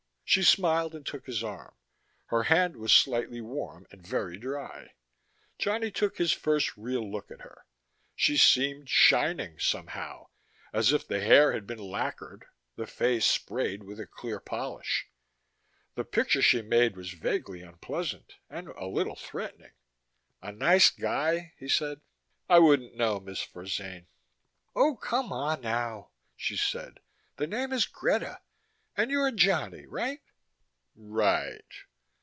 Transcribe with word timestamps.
She 0.23 0.43
smiled 0.43 0.95
and 0.95 1.05
took 1.05 1.25
his 1.25 1.43
arm. 1.43 1.75
Her 2.27 2.43
hand 2.43 2.77
was 2.77 2.93
slightly 2.93 3.41
warm 3.41 3.85
and 3.91 4.07
very 4.07 4.37
dry. 4.37 4.93
Johnny 5.59 5.91
took 5.91 6.17
his 6.17 6.31
first 6.31 6.77
real 6.77 7.11
look 7.11 7.31
at 7.31 7.41
her: 7.41 7.65
she 8.15 8.37
seemed 8.37 8.87
shining, 8.89 9.59
somehow, 9.59 10.27
as 10.71 10.93
if 10.93 11.05
the 11.05 11.19
hair 11.19 11.51
had 11.51 11.67
been 11.67 11.79
lacquered, 11.79 12.45
the 12.77 12.87
face 12.87 13.25
sprayed 13.25 13.83
with 13.83 13.99
a 13.99 14.07
clear 14.07 14.39
polish. 14.39 15.09
The 15.95 16.05
picture 16.05 16.41
she 16.41 16.61
made 16.61 16.95
was 16.95 17.11
vaguely 17.11 17.61
unpleasant, 17.61 18.35
and 18.49 18.69
a 18.69 18.85
little 18.85 19.17
threatening. 19.17 19.73
"A 20.41 20.53
nice 20.53 20.89
guy?" 20.91 21.51
he 21.57 21.67
said. 21.67 21.99
"I 22.47 22.59
wouldn't 22.59 22.95
know, 22.95 23.19
Miss 23.19 23.41
Forzane." 23.41 24.07
"Oh, 24.77 24.95
come 24.95 25.33
on, 25.33 25.59
now," 25.59 26.11
she 26.37 26.55
said. 26.55 27.01
"The 27.35 27.47
name 27.47 27.73
is 27.73 27.85
Greta. 27.85 28.39
And 28.97 29.09
you're 29.09 29.31
Johnny 29.31 29.85
right?""... 29.85 30.19
Right." 30.95 31.63